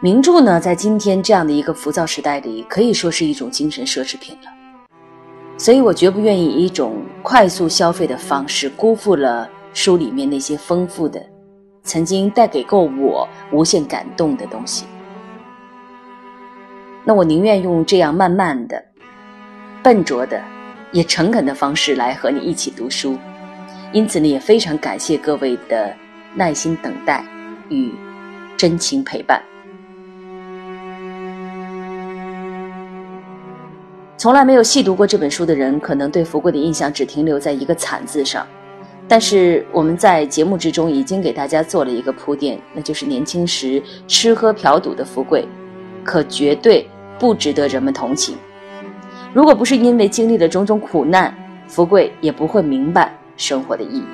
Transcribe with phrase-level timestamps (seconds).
[0.00, 4.50] 名著呢，在今天这样的一个浮躁时代里，可以说是一种精神奢侈品了。
[5.56, 11.20] 所以我绝不愿意以一种快速消费的方式辜负了书里面那些丰富的、
[11.82, 14.84] 曾经带给过我无限感动的东西。
[17.04, 18.80] 那我宁愿用这样慢慢的、
[19.82, 20.40] 笨拙的、
[20.92, 23.18] 也诚恳的方式来和你一起读书。
[23.92, 25.92] 因此呢，也非常感谢各位的
[26.36, 27.24] 耐心等待
[27.68, 27.92] 与
[28.56, 29.42] 真情陪伴。
[34.18, 38.44] 从来没有细读过这本书的人，可能对福贵的印象只停留在一个“惨”字上。
[39.06, 45.46] 但是我们在节目之中已经给大家做了一个铺垫，那就是年轻时吃喝嫖赌的福贵，
[46.02, 46.84] 可绝对
[47.16, 48.36] 不值得人们同情。
[49.32, 51.32] 如果不是因为经历了种种苦难，
[51.68, 54.04] 福贵也不会明白生活的意义。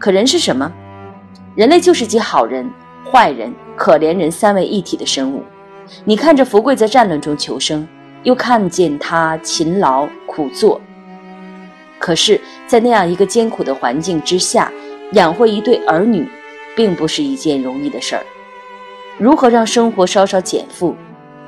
[0.00, 0.70] 可人是什么？
[1.54, 2.68] 人类就是集好人、
[3.08, 5.44] 坏人、可怜人三位一体的生物。
[6.04, 7.86] 你看着福贵在战乱中求生。
[8.22, 10.78] 又看见他勤劳苦做，
[11.98, 14.70] 可是，在那样一个艰苦的环境之下，
[15.12, 16.28] 养活一对儿女，
[16.76, 18.22] 并不是一件容易的事儿。
[19.18, 20.94] 如何让生活稍稍减负？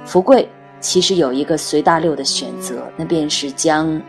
[0.05, 0.49] 福贵
[0.81, 4.01] 其实有一个随大溜的选择，那便是将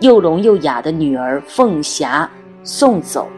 [0.00, 2.28] 又聋又哑的女儿凤霞
[2.64, 3.28] 送走，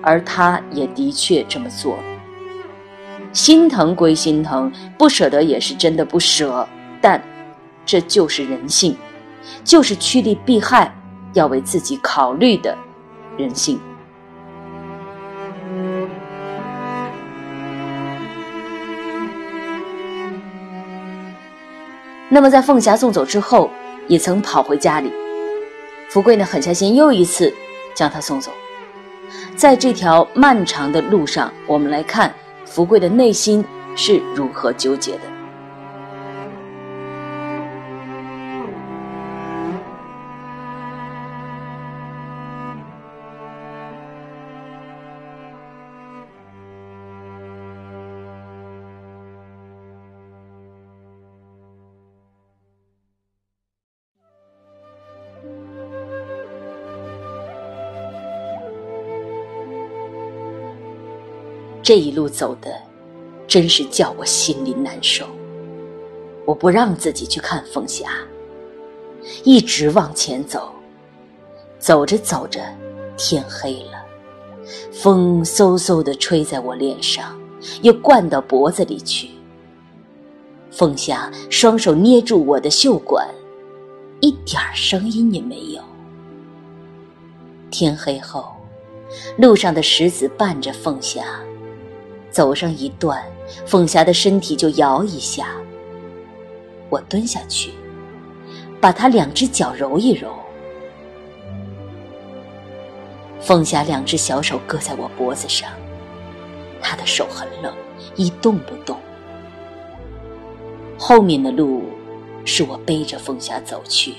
[0.00, 1.98] 而他也的确这么做。
[3.32, 6.64] 心疼归心疼，不舍得也是真的不舍，
[7.00, 7.20] 但。
[7.84, 8.96] 这就是人性，
[9.64, 10.94] 就是趋利避害，
[11.32, 12.76] 要为自己考虑的
[13.36, 13.80] 人性。
[22.28, 23.70] 那么，在凤霞送走之后，
[24.08, 25.12] 也曾跑回家里。
[26.08, 27.52] 福贵呢，狠下心，又一次
[27.94, 28.50] 将她送走。
[29.54, 33.62] 在这条漫长的路上，我们来看福贵的内心
[33.96, 35.31] 是如何纠结的。
[61.82, 62.70] 这一路走的，
[63.48, 65.26] 真是叫我心里难受。
[66.44, 68.10] 我不让自己去看凤霞，
[69.42, 70.72] 一直往前走。
[71.78, 72.60] 走着走着，
[73.16, 74.04] 天黑了，
[74.92, 77.36] 风嗖嗖的吹在我脸上，
[77.82, 79.28] 又灌到脖子里去。
[80.70, 83.28] 凤霞双手捏住我的袖管，
[84.20, 85.82] 一点声音也没有。
[87.72, 88.52] 天黑后，
[89.36, 91.24] 路上的石子伴着凤霞。
[92.32, 93.22] 走上一段，
[93.66, 95.48] 凤霞的身体就摇一下。
[96.88, 97.70] 我蹲下去，
[98.80, 100.30] 把她两只脚揉一揉。
[103.38, 105.70] 凤霞两只小手搁在我脖子上，
[106.80, 107.74] 她的手很冷，
[108.16, 108.96] 一动不动。
[110.98, 111.84] 后面的路
[112.44, 114.14] 是我背着凤霞走去。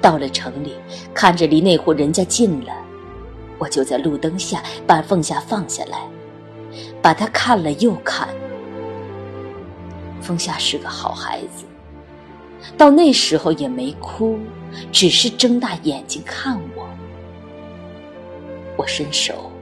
[0.00, 0.74] 到了城里，
[1.14, 2.72] 看着离那户人家近了，
[3.58, 6.06] 我就在路灯下把凤霞放下来。
[7.04, 8.26] 把他看了又看，
[10.22, 11.66] 风夏是个好孩子，
[12.78, 14.38] 到那时候也没哭，
[14.90, 16.88] 只是睁大眼睛看我。
[18.78, 19.52] 我伸手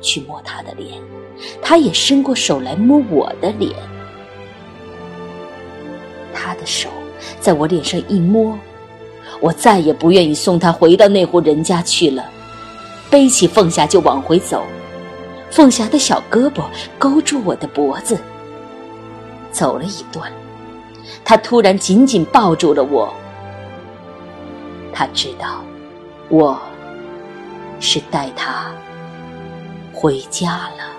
[0.00, 0.98] 去摸他的脸，
[1.60, 3.74] 他也伸过手来摸我的脸。
[6.32, 6.88] 他的手
[7.40, 8.58] 在我脸上一摸，
[9.38, 12.24] 我再也不愿意送他回到那户人家去了，
[13.10, 14.64] 背起凤霞就往回走。
[15.50, 16.64] 凤霞的小胳膊
[16.98, 18.18] 勾住我的脖子，
[19.50, 20.30] 走了一段，
[21.24, 23.12] 他突然紧紧抱住了我。
[24.92, 25.62] 他知道，
[26.28, 26.60] 我
[27.80, 28.70] 是带他
[29.92, 30.95] 回家了。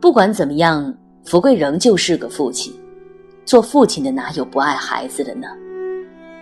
[0.00, 0.94] 不管怎么样，
[1.24, 2.72] 福贵仍旧是个父亲。
[3.44, 5.46] 做父亲的哪有不爱孩子的呢？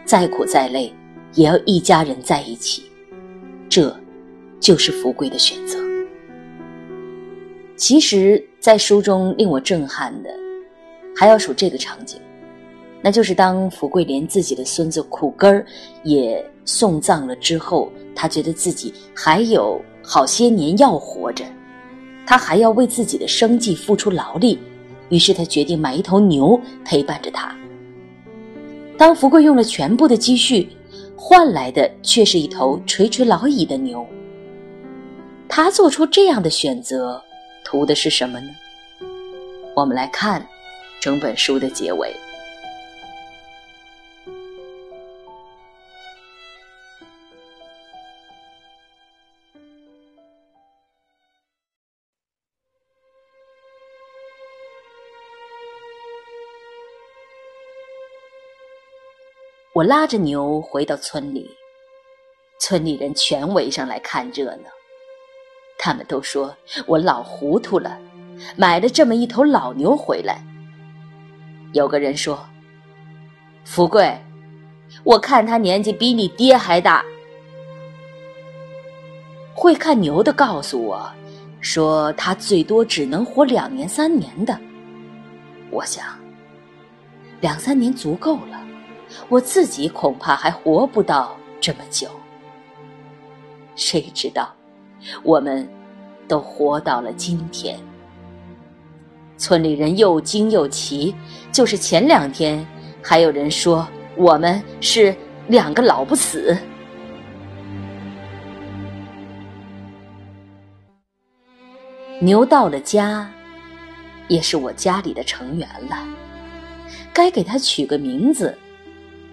[0.05, 0.95] 再苦再累，
[1.35, 2.85] 也要一家人在一起。
[3.69, 3.93] 这，
[4.61, 5.77] 就是福贵的选择。
[7.75, 10.31] 其实，在书中令我震撼的，
[11.17, 12.21] 还要数这个场景：
[13.03, 15.67] 那就是当福贵连自己的孙子苦根儿
[16.05, 21.45] 也送葬了之后，他觉得自己还有好些年要活着，
[22.29, 24.59] 他还要为自己的生计付出劳力，
[25.09, 27.57] 于是他决定买一头牛陪伴着他。
[28.99, 30.69] 当福贵用了全部的积蓄，
[31.17, 34.07] 换来的却是一头垂垂老矣的牛。
[35.49, 37.19] 他做出这样的选择，
[37.65, 38.51] 图的是什么呢？
[39.75, 40.47] 我们来看
[41.01, 42.15] 整本书的结尾。
[59.75, 61.49] 我拉着牛回到村里，
[62.59, 64.70] 村里人全围上来看热闹。
[65.79, 66.56] 他们都说
[66.87, 67.97] 我老糊涂了，
[68.56, 70.43] 买了这么一头老牛回来。
[71.75, 72.44] 有个人说
[73.62, 74.19] ：“富贵，
[75.05, 77.05] 我看他年纪比你爹还大。”
[79.55, 81.09] 会看牛的告诉我，
[81.61, 84.59] 说他最多只能活两年三年的。
[85.71, 86.05] 我想，
[87.41, 88.68] 两三年足够了。
[89.29, 92.09] 我自己恐怕还活不到这么久，
[93.75, 94.55] 谁知道，
[95.23, 95.69] 我们
[96.27, 97.79] 都活到了今天。
[99.37, 101.15] 村里人又惊又奇，
[101.53, 102.67] 就是前两天
[103.03, 105.15] 还有人说我们是
[105.47, 106.57] 两个老不死。
[112.21, 113.31] 牛到了家，
[114.27, 116.05] 也是我家里的成员了，
[117.13, 118.59] 该给他取个名字。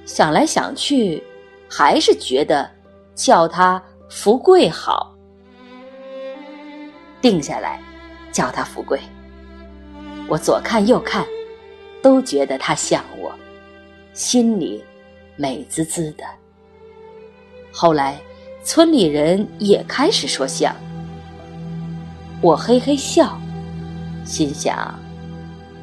[0.06, 1.22] 想来想去，
[1.70, 2.70] 还是觉得
[3.16, 5.14] 叫他福贵好。
[7.22, 7.82] 定下来，
[8.32, 9.00] 叫他福贵。
[10.28, 11.26] 我左看右看，
[12.02, 13.34] 都觉得他像我，
[14.14, 14.84] 心里
[15.36, 16.24] 美滋滋的。
[17.72, 18.20] 后来，
[18.64, 20.76] 村里人也开始说像。
[22.42, 23.40] 我嘿嘿笑，
[24.24, 24.94] 心想：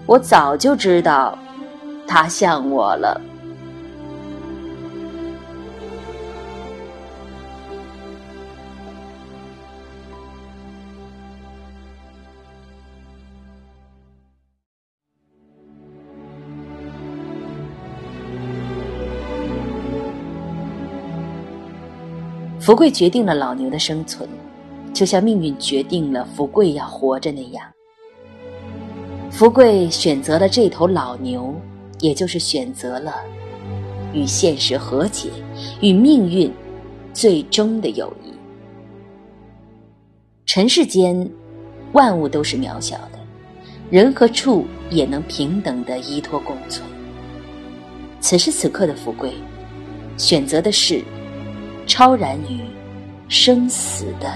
[0.07, 1.37] 我早就知道
[2.07, 3.21] 他像我了。
[22.63, 24.29] 福贵决定了老牛的生存，
[24.95, 27.65] 就像命运决定了福贵要活着那样。
[29.33, 31.53] 福贵选择了这头老牛，
[31.99, 33.17] 也就是选择了
[34.13, 35.29] 与现实和解，
[35.81, 36.53] 与命运
[37.13, 38.33] 最终的友谊。
[40.47, 41.29] 尘世间，
[41.95, 43.19] 万物都是渺小的，
[43.91, 46.89] 人和畜也能平等的依托共存。
[48.21, 49.33] 此时此刻的福贵，
[50.17, 51.03] 选择的是。
[51.87, 52.61] 超然于
[53.29, 54.31] 生死的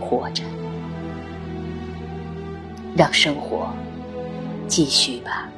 [0.00, 0.42] 活着，
[2.96, 3.68] 让生活
[4.68, 5.48] 继续吧。